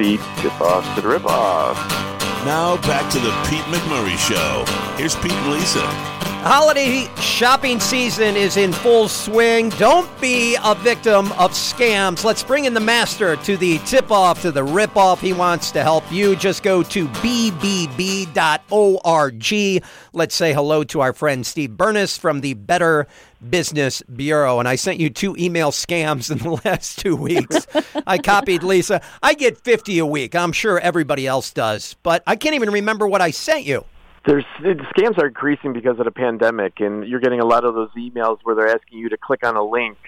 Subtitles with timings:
[0.00, 1.76] the tip off to the rip off.
[2.46, 4.64] Now back to the Pete McMurray Show.
[4.96, 6.19] Here's Pete and Lisa.
[6.42, 9.68] Holiday shopping season is in full swing.
[9.70, 12.24] Don't be a victim of scams.
[12.24, 15.20] Let's bring in the master to the tip off, to the rip off.
[15.20, 16.34] He wants to help you.
[16.34, 18.32] Just go to bbb.org.
[20.14, 23.06] Let's say hello to our friend Steve Bernas from the Better
[23.48, 24.58] Business Bureau.
[24.58, 27.66] And I sent you two email scams in the last two weeks.
[28.06, 29.02] I copied Lisa.
[29.22, 30.34] I get 50 a week.
[30.34, 33.84] I'm sure everybody else does, but I can't even remember what I sent you.
[34.30, 37.74] There's the scams are increasing because of the pandemic, and you're getting a lot of
[37.74, 39.98] those emails where they're asking you to click on a link.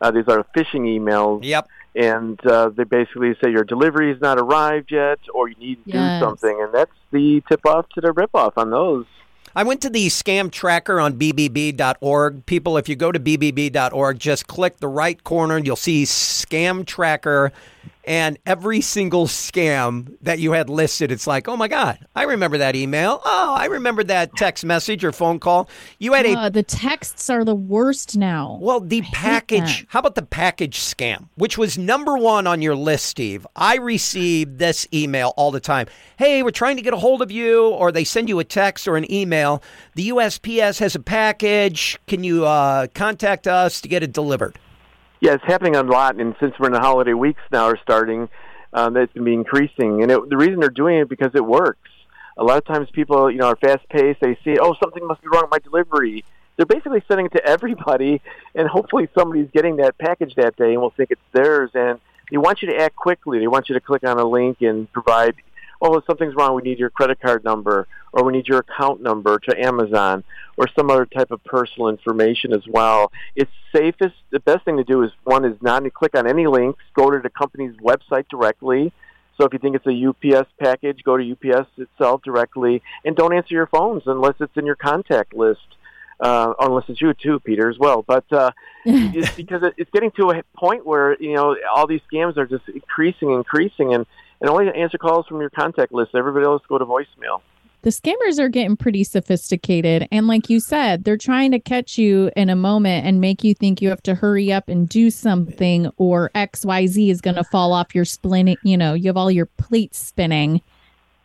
[0.00, 1.44] Uh, these are phishing emails.
[1.44, 1.68] Yep.
[1.94, 5.90] And uh, they basically say your delivery has not arrived yet, or you need to
[5.92, 6.20] Yes.
[6.20, 9.06] do something, and that's the tip off to the rip off on those.
[9.54, 12.46] I went to the scam tracker on bbb.org.
[12.46, 16.84] People, if you go to bbb.org, just click the right corner and you'll see scam
[16.84, 17.52] tracker.
[18.04, 22.58] And every single scam that you had listed, it's like, oh my God, I remember
[22.58, 23.20] that email.
[23.24, 25.68] Oh, I remember that text message or phone call.
[25.98, 28.58] You had a Uh, the texts are the worst now.
[28.62, 29.86] well, the hate package.
[29.90, 33.46] How about the package scam, which was number one on your list, Steve?
[33.54, 35.86] I received this email all the time.
[36.16, 38.88] Hey, we're trying to get a hold of you, or they send you a text
[38.88, 39.62] or an email.
[39.94, 41.98] The USPS has a package.
[42.06, 44.58] Can you uh, contact us to get it delivered?
[45.20, 48.30] Yeah, it's happening a lot, and since we're in the holiday weeks now are starting,
[48.72, 50.02] um, it's going to be increasing.
[50.02, 51.90] And it, the reason they're doing it because it works.
[52.38, 54.20] A lot of times people, you know, are fast paced.
[54.20, 56.24] They see, oh, something must be wrong with my delivery.
[56.56, 58.22] They're basically sending it to everybody,
[58.54, 61.70] and hopefully somebody's getting that package that day and will think it's theirs.
[61.74, 63.40] And they want you to act quickly.
[63.40, 65.34] They want you to click on a link and provide,
[65.80, 69.00] oh, if something's wrong, we need your credit card number, or we need your account
[69.00, 70.24] number to Amazon,
[70.56, 73.12] or some other type of personal information as well.
[73.34, 74.14] It's safest.
[74.30, 76.82] The best thing to do is one is not to click on any links.
[76.94, 78.92] Go to the company's website directly.
[79.38, 83.34] So if you think it's a UPS package, go to UPS itself directly, and don't
[83.34, 85.60] answer your phones unless it's in your contact list.
[86.20, 88.04] Uh, unless it's you too, Peter, as well.
[88.06, 88.50] But uh,
[88.84, 92.44] it's because it, it's getting to a point where you know all these scams are
[92.44, 94.04] just increasing, increasing, and
[94.40, 96.14] and only answer calls from your contact list.
[96.14, 97.40] Everybody else go to voicemail.
[97.82, 102.30] the scammers are getting pretty sophisticated and like you said they're trying to catch you
[102.36, 105.90] in a moment and make you think you have to hurry up and do something
[105.96, 109.46] or xyz is going to fall off your spinning you know you have all your
[109.46, 110.60] plates spinning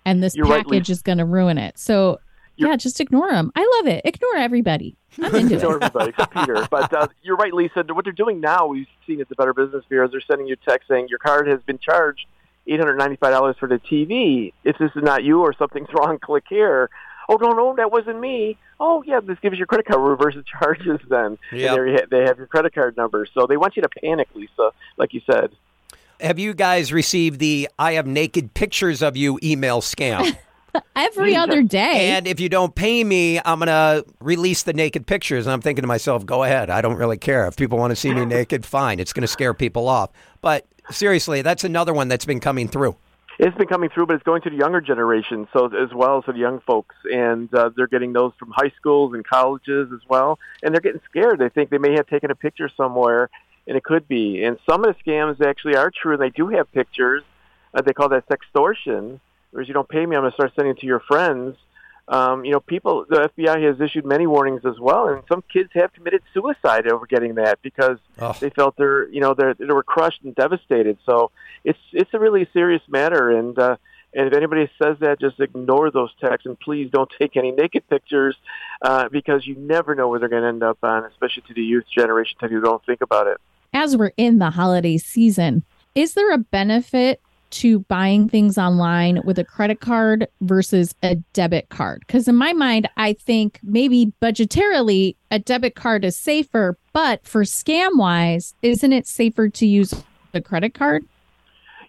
[0.06, 2.20] and this You're package is going to ruin it so
[2.56, 6.10] You're- yeah just ignore them i love it ignore everybody i'm into to it everybody
[6.12, 6.66] except Peter.
[6.72, 7.84] But uh, you're right, Lisa.
[7.90, 10.56] What they're doing now, we've seen at the Better Business Bureau, is they're sending you
[10.62, 12.26] a text saying your card has been charged
[12.68, 14.54] $895 for the TV.
[14.64, 16.90] If this is not you or something's wrong, click here.
[17.28, 18.58] Oh, no, no, that wasn't me.
[18.80, 21.38] Oh, yeah, this gives your credit card reverses charges then.
[21.52, 21.78] Yep.
[21.78, 23.26] And you ha- they have your credit card number.
[23.34, 25.52] So they want you to panic, Lisa, like you said.
[26.22, 30.38] Have you guys received the I have naked pictures of you email scam?
[30.96, 35.08] every other day And if you don't pay me, I'm going to release the naked
[35.08, 35.46] pictures.
[35.46, 36.70] And I'm thinking to myself, go ahead.
[36.70, 37.48] I don't really care.
[37.48, 39.00] If people want to see me naked, fine.
[39.00, 40.12] It's going to scare people off.
[40.42, 42.96] But seriously, that's another one that's been coming through.
[43.38, 46.24] It's been coming through, but it's going to the younger generation, so as well as
[46.26, 50.40] the young folks, and uh, they're getting those from high schools and colleges as well,
[50.64, 51.40] and they're getting scared.
[51.40, 53.30] They think they may have taken a picture somewhere,
[53.68, 54.44] and it could be.
[54.44, 57.24] And some of the scams actually are true, and they do have pictures.
[57.74, 59.20] Uh, they call that sextortion,
[59.52, 61.58] whereas you don't pay me, I'm going to start sending it to your friends.
[62.08, 63.06] Um, you know, people.
[63.10, 67.08] The FBI has issued many warnings as well, and some kids have committed suicide over
[67.08, 68.36] getting that because Oh.
[68.40, 70.98] they felt they're, you know, they're, they were crushed and devastated.
[71.06, 71.32] So
[71.64, 73.78] it's it's a really serious matter, and uh,
[74.14, 77.90] and if anybody says that, just ignore those texts, and please don't take any naked
[77.90, 78.36] pictures
[78.84, 81.64] uh, because you never know where they're going to end up on, especially to the
[81.64, 83.38] youth generation who don't think about it.
[83.74, 85.64] as we're in the holiday season,
[85.96, 87.20] is there a benefit
[87.52, 92.04] to buying things online with a credit card versus a debit card?
[92.06, 97.44] Because in my mind, I think maybe budgetarily a debit card is safer, but for
[97.44, 99.94] scam wise, isn't it safer to use
[100.34, 101.06] a credit card?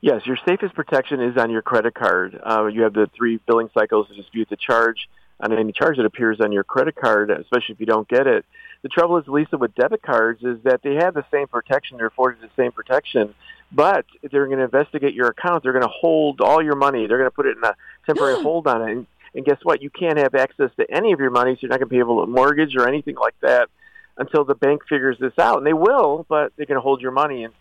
[0.01, 2.39] Yes, your safest protection is on your credit card.
[2.45, 5.09] Uh, you have the three billing cycles to dispute the charge
[5.41, 8.45] on any charge that appears on your credit card, especially if you don't get it.
[8.83, 11.97] The trouble is, Lisa, with debit cards is that they have the same protection.
[11.97, 13.35] They're afforded the same protection,
[13.73, 15.63] but if they're going to investigate your account.
[15.63, 17.07] They're going to hold all your money.
[17.07, 17.75] They're going to put it in a
[18.07, 18.93] temporary hold on it.
[18.93, 19.83] And, and guess what?
[19.83, 21.99] You can't have access to any of your money, so you're not going to be
[21.99, 23.69] able to mortgage or anything like that
[24.17, 25.59] until the bank figures this out.
[25.59, 27.45] And they will, but they're going to hold your money.
[27.45, 27.53] And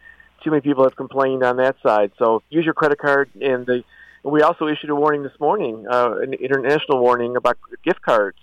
[0.44, 2.12] too many people have complained on that side.
[2.18, 3.30] So use your credit card.
[3.42, 3.84] And, the,
[4.24, 8.38] and we also issued a warning this morning, uh, an international warning about gift cards.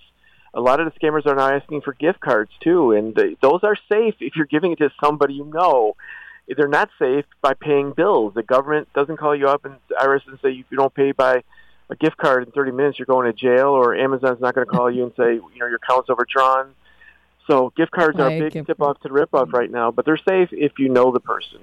[0.53, 3.61] A lot of the scammers are now asking for gift cards too, and they, those
[3.63, 5.95] are safe if you're giving it to somebody you know.
[6.47, 8.33] They're not safe by paying bills.
[8.33, 11.43] The government doesn't call you up and IRS and say if you don't pay by
[11.89, 14.71] a gift card in 30 minutes, you're going to jail, or Amazon's not going to
[14.71, 16.73] call you and say you know your account's overdrawn.
[17.47, 20.17] So gift cards are a big tip off to rip off right now, but they're
[20.17, 21.59] safe if you know the person.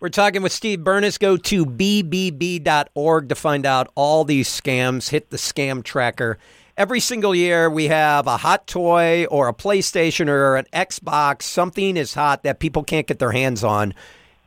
[0.00, 1.18] We're talking with Steve Bernas.
[1.18, 5.10] Go to bbb.org to find out all these scams.
[5.10, 6.38] Hit the scam tracker.
[6.80, 11.42] Every single year, we have a hot toy or a PlayStation or an Xbox.
[11.42, 13.92] Something is hot that people can't get their hands on.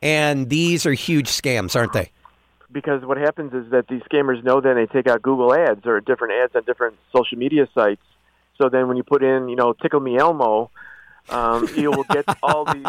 [0.02, 2.10] And these are huge scams, aren't they?
[2.72, 6.00] because what happens is that these scammers know then they take out Google ads or
[6.00, 8.02] different ads on different social media sites.
[8.60, 10.70] So then when you put in, you know, Tickle Me Elmo,
[11.30, 12.82] um, you will get all these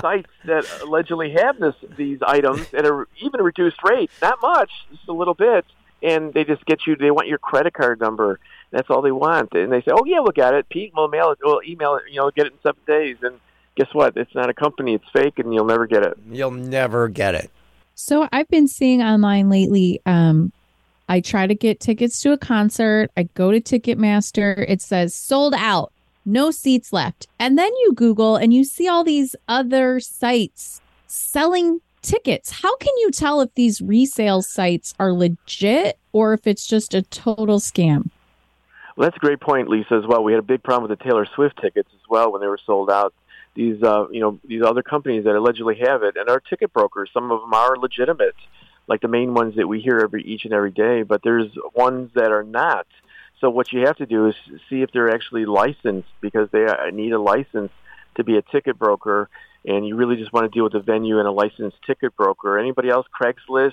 [0.00, 4.70] sites that allegedly have this these items at a even a reduced rate, not much,
[4.92, 5.66] just a little bit,
[6.02, 6.94] and they just get you.
[6.94, 8.38] They want your credit card number.
[8.72, 10.68] That's all they want, and they say, "Oh yeah, we'll get it.
[10.68, 11.38] Pete, we'll mail it.
[11.42, 12.04] We'll email it.
[12.10, 13.38] You know, get it in seven days." And
[13.76, 14.16] guess what?
[14.16, 14.94] It's not a company.
[14.94, 16.18] It's fake, and you'll never get it.
[16.30, 17.50] You'll never get it.
[17.94, 20.00] So I've been seeing online lately.
[20.06, 20.52] Um,
[21.08, 23.10] I try to get tickets to a concert.
[23.16, 24.64] I go to Ticketmaster.
[24.66, 25.92] It says sold out,
[26.24, 27.26] no seats left.
[27.38, 32.50] And then you Google and you see all these other sites selling tickets.
[32.50, 37.02] How can you tell if these resale sites are legit or if it's just a
[37.02, 38.10] total scam?
[38.96, 39.94] Well, that's a great point, Lisa.
[39.94, 42.40] As well, we had a big problem with the Taylor Swift tickets as well when
[42.40, 43.14] they were sold out.
[43.54, 47.10] These, uh, you know, these other companies that allegedly have it, and our ticket brokers,
[47.12, 48.34] some of them are legitimate,
[48.86, 51.02] like the main ones that we hear every each and every day.
[51.02, 52.86] But there's ones that are not.
[53.40, 54.34] So what you have to do is
[54.70, 57.72] see if they're actually licensed because they uh, need a license
[58.16, 59.28] to be a ticket broker,
[59.64, 62.58] and you really just want to deal with a venue and a licensed ticket broker.
[62.58, 63.06] Anybody else?
[63.20, 63.72] Craigslist.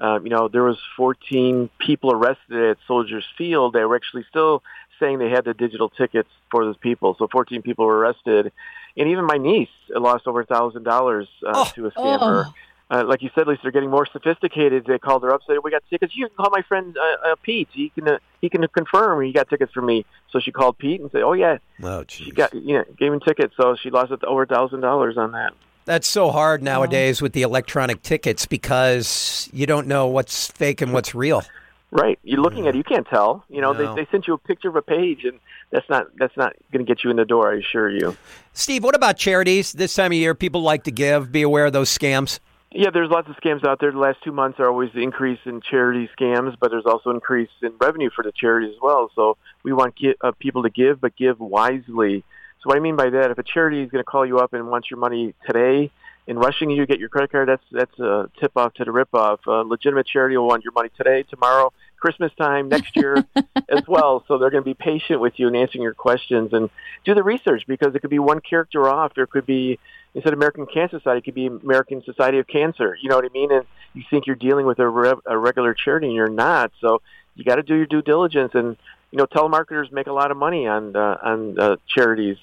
[0.00, 3.74] Uh, you know, there was 14 people arrested at Soldiers Field.
[3.74, 4.62] They were actually still
[4.98, 7.14] saying they had the digital tickets for those people.
[7.18, 8.50] So 14 people were arrested,
[8.96, 11.70] and even my niece lost over a thousand dollars uh, Oh.
[11.74, 12.44] to a scammer.
[12.46, 12.54] Oh.
[12.92, 14.84] Uh, like you said, Lisa, they're getting more sophisticated.
[14.84, 16.16] They called her up, said, "We got tickets.
[16.16, 17.68] You can call my friend uh, uh, Pete.
[17.72, 21.00] He can uh, he can confirm he got tickets for me." So she called Pete
[21.00, 22.32] and said, "Oh yeah, Oh, she geez.
[22.34, 25.52] got you know gave him tickets." So she lost over a thousand dollars on that.
[25.84, 30.92] That's so hard nowadays with the electronic tickets because you don't know what's fake and
[30.92, 31.42] what's real.
[31.90, 32.18] Right.
[32.22, 32.78] You're looking at it.
[32.78, 33.44] You can't tell.
[33.48, 33.94] You know, No.
[33.94, 35.40] they, they sent you a picture of a page, and
[35.70, 37.52] that's not that's not going to get you in the door.
[37.52, 38.16] I assure you.
[38.52, 39.72] Steve, what about charities?
[39.72, 41.32] This time of year, people like to give.
[41.32, 42.38] Be aware of those scams.
[42.72, 43.90] Yeah, there's lots of scams out there.
[43.90, 47.48] The last two months are always the increase in charity scams, but there's also increase
[47.62, 49.10] in revenue for the charities as well.
[49.16, 52.22] So we want ki- uh, people to give, but give wisely.
[52.62, 54.52] So what I mean by that, if a charity is going to call you up
[54.52, 55.90] and wants your money today
[56.28, 58.92] and rushing you to get your credit card, that's that's a tip off to the
[58.92, 59.40] rip off.
[59.46, 63.24] A legitimate charity will want your money today, tomorrow, Christmas time, next year
[63.68, 64.24] as well.
[64.28, 66.68] So they're going to be patient with you and answering your questions and
[67.04, 69.14] do the research because it could be one character off.
[69.14, 69.78] There could be
[70.14, 72.96] instead of American Cancer Society, it could be American Society of Cancer.
[73.00, 73.52] You know what I mean?
[73.52, 73.64] And
[73.94, 76.72] you think you're dealing with a, re- a regular charity, and you're not.
[76.80, 77.00] So
[77.36, 78.52] you got to do your due diligence.
[78.54, 78.76] And
[79.10, 82.36] you know, telemarketers make a lot of money on uh, on uh, charities.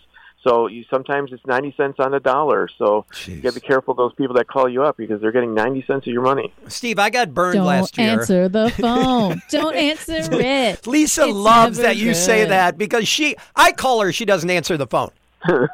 [0.47, 2.69] So you sometimes it's ninety cents on the dollar.
[2.77, 5.31] So you got to be careful of those people that call you up because they're
[5.31, 6.53] getting ninety cents of your money.
[6.67, 8.07] Steve, I got burned last year.
[8.07, 8.43] Don't last year.
[8.43, 9.41] answer the phone.
[9.49, 10.87] Don't answer it.
[10.87, 14.77] Lisa It's loves that you say that because she, I call her, she doesn't answer
[14.77, 15.11] the phone.
[15.43, 15.67] I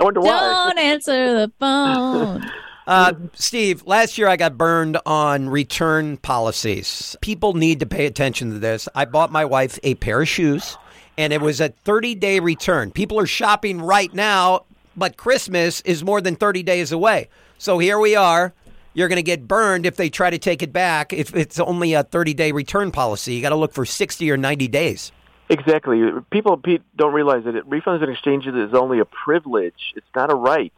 [0.00, 0.40] wonder why.
[0.40, 2.50] Don't answer the phone.
[2.86, 7.16] Uh, Steve, last year I got burned on return policies.
[7.20, 8.88] People need to pay attention to this.
[8.94, 10.78] I bought my wife a pair of shoes,
[11.18, 12.90] and it was a 30 day return.
[12.90, 14.64] People are shopping right now,
[14.96, 17.28] but Christmas is more than 30 days away.
[17.58, 18.52] So here we are.
[18.94, 21.12] You're going to get burned if they try to take it back.
[21.12, 24.36] If it's only a 30 day return policy, you got to look for 60 or
[24.36, 25.12] 90 days.
[25.48, 26.02] Exactly.
[26.30, 26.60] People
[26.96, 29.92] don't realize that refunds and exchanges is only a privilege.
[29.94, 30.72] It's not a right.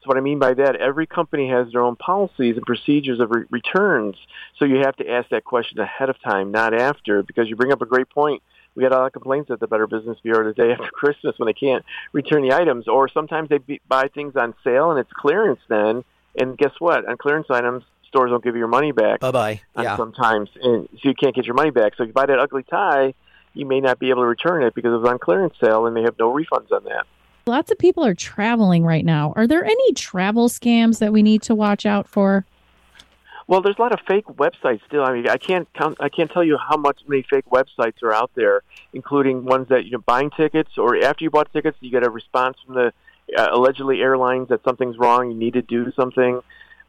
[0.00, 3.30] So what I mean by that, every company has their own policies and procedures of
[3.30, 4.16] re- returns.
[4.58, 7.72] So you have to ask that question ahead of time, not after, because you bring
[7.72, 8.42] up a great point.
[8.78, 11.36] We had a lot of complaints at the Better Business Bureau the day after Christmas
[11.36, 15.00] when they can't return the items, or sometimes they be, buy things on sale and
[15.00, 16.04] it's clearance then.
[16.38, 17.04] And guess what?
[17.08, 19.60] On clearance items, stores don't give you your money back Bye bye.
[19.76, 19.96] Yeah.
[19.96, 21.96] sometimes, and so you can't get your money back.
[21.96, 23.14] So if you buy that ugly tie,
[23.52, 25.96] you may not be able to return it because it was on clearance sale, and
[25.96, 27.04] they have no refunds on that.
[27.46, 29.32] Lots of people are traveling right now.
[29.34, 32.44] Are there any travel scams that we need to watch out for?
[33.48, 35.02] Well, there's a lot of fake websites still.
[35.02, 35.96] I mean, I can't count.
[36.00, 38.62] I can't tell you how much many fake websites are out there,
[38.92, 42.10] including ones that you know buying tickets or after you bought tickets, you get a
[42.10, 42.92] response from the
[43.36, 45.30] uh, allegedly airlines that something's wrong.
[45.30, 46.40] You need to do something.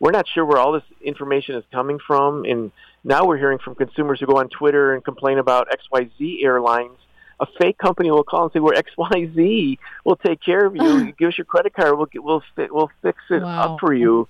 [0.01, 2.71] We're not sure where all this information is coming from, and
[3.05, 6.97] now we're hearing from consumers who go on Twitter and complain about XYZ Airlines.
[7.41, 9.77] A fake company will call and say, "We're XYZ.
[10.03, 11.11] We'll take care of you.
[11.17, 11.95] Give us your credit card.
[11.95, 13.75] We'll get, we'll fi- we'll fix it Wow.
[13.75, 14.27] up for you."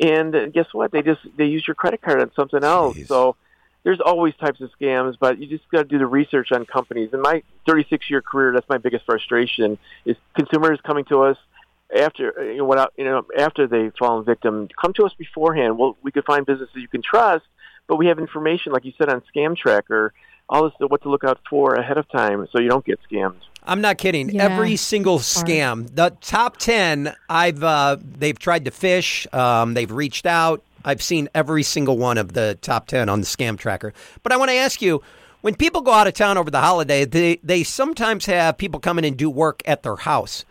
[0.00, 0.92] And guess what?
[0.92, 2.96] They just they use your credit card on something else.
[2.96, 3.06] Jeez.
[3.06, 3.36] So
[3.84, 7.10] there's always types of scams, but you just got to do the research on companies.
[7.12, 11.36] In my 36 year career, that's my biggest frustration is consumers coming to us
[11.94, 14.68] after you know, what you know after they've fallen victim.
[14.80, 15.78] Come to us beforehand.
[15.78, 17.44] Well, we could find businesses you can trust,
[17.86, 20.12] but we have information, like you said, on Scam Tracker,
[20.48, 23.40] all this what to look out for ahead of time, so you don't get scammed.
[23.64, 24.28] I'm not kidding.
[24.28, 24.44] Yeah.
[24.44, 29.26] Every single scam, the top ten, I've uh, they've tried to fish.
[29.32, 30.62] Um, they've reached out.
[30.84, 33.94] I've seen every single one of the top ten on the scam tracker.
[34.22, 35.02] But I want to ask you,
[35.40, 38.98] when people go out of town over the holiday, they they sometimes have people come
[38.98, 40.44] in and do work at their house.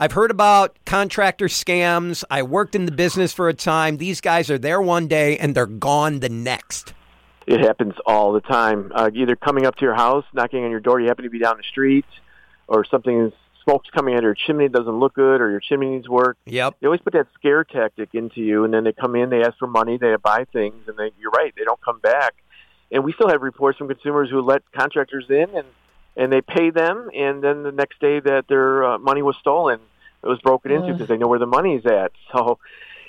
[0.00, 2.22] I've heard about contractor scams.
[2.30, 3.96] I worked in the business for a time.
[3.96, 6.94] These guys are there one day and they're gone the next.
[7.48, 8.92] It happens all the time.
[8.94, 11.40] Uh, either coming up to your house, knocking on your door, you happen to be
[11.40, 12.04] down the street,
[12.68, 13.32] or something is
[13.64, 16.38] smoke's coming out of your chimney doesn't look good, or your chimney needs work.
[16.46, 16.76] Yep.
[16.80, 19.58] They always put that scare tactic into you, and then they come in, they ask
[19.58, 22.34] for money, they buy things, and they, you're right, they don't come back.
[22.90, 25.66] And we still have reports from consumers who let contractors in, and
[26.16, 29.78] and they pay them, and then the next day that their uh, money was stolen,
[30.22, 32.12] it was broken into because they know where the money's at.
[32.32, 32.58] So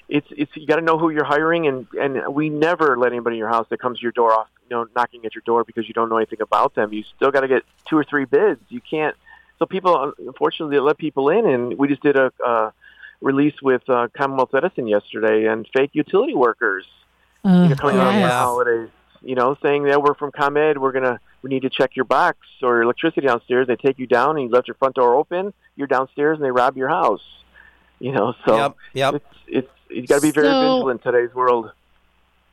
[0.07, 3.35] it's it's you got to know who you're hiring, and and we never let anybody
[3.35, 5.63] in your house that comes to your door off, you know, knocking at your door
[5.63, 6.91] because you don't know anything about them.
[6.93, 8.61] You still got to get two or three bids.
[8.69, 9.15] You can't.
[9.59, 12.71] So people, unfortunately, they let people in, and we just did a uh,
[13.21, 16.85] release with uh, Commonwealth Edison yesterday, and fake utility workers
[17.43, 18.31] you know, Ugh, coming around the yes.
[18.33, 18.89] holidays.
[19.21, 22.37] You know, saying that we're from ComEd, we're gonna we need to check your box
[22.61, 23.67] or your electricity downstairs.
[23.67, 25.53] They take you down, and you left your front door open.
[25.75, 27.21] You're downstairs, and they rob your house.
[27.99, 28.75] You know, so Yep.
[28.93, 29.13] Yep.
[29.15, 31.71] it's it's you got to be very So- vigilant in today's world.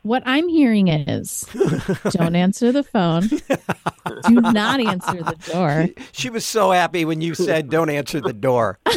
[0.02, 1.46] What I'm hearing is
[2.10, 3.28] don't answer the phone.
[4.28, 5.88] Do not answer the door.
[6.12, 8.78] She was so happy when you said, "Don't answer the door."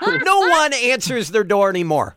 [0.00, 2.16] no one answers their door anymore.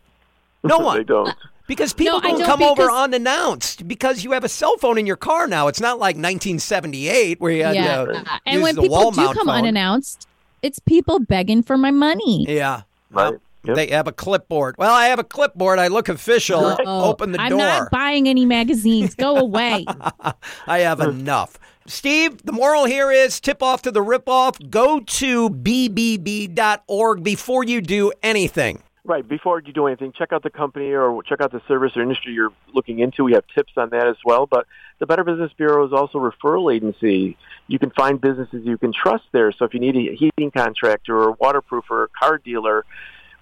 [0.63, 0.97] No one.
[1.07, 1.35] they one, don't.
[1.67, 3.87] because people No, don't don't come over unannounced.
[3.87, 5.67] Because you have a cell phone in your car now.
[5.67, 8.05] It's not like 1978 where you had yeah.
[8.05, 9.49] to and use when the people do come phone.
[9.49, 10.27] unannounced,
[10.61, 12.45] it's people begging for my money.
[12.47, 12.83] Yeah.
[13.11, 13.31] Right.
[13.31, 13.75] Well, Yep.
[13.75, 14.75] They have a clipboard.
[14.77, 15.79] Well, I have a clipboard.
[15.79, 16.77] I look official.
[16.85, 17.45] Oh, Open the door.
[17.45, 19.15] I'm not buying any magazines.
[19.15, 19.85] Go away.
[20.67, 21.59] I have enough.
[21.85, 24.69] Steve, the moral here is tip off to the ripoff.
[24.69, 28.83] Go to bbb.org before you do anything.
[29.05, 29.25] Right.
[29.25, 32.33] Before you do anything, check out the company or check out the service or industry
[32.33, 33.23] you're looking into.
[33.23, 34.47] We have tips on that as well.
[34.47, 34.67] But
[34.99, 37.37] the Better Business Bureau is also a referral agency.
[37.67, 39.53] You can find businesses you can trust there.
[39.53, 42.85] So if you need a heating contractor or a waterproofer or a car dealer,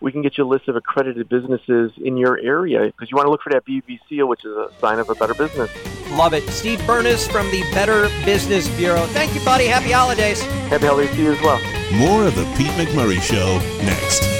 [0.01, 3.27] we can get you a list of accredited businesses in your area because you want
[3.27, 5.69] to look for that BB seal, which is a sign of a better business.
[6.11, 6.47] Love it.
[6.49, 9.05] Steve Bernas from the Better Business Bureau.
[9.07, 9.65] Thank you, buddy.
[9.65, 10.41] Happy holidays.
[10.69, 11.59] Happy holidays to you as well.
[11.93, 14.34] More of the Pete McMurray Show next.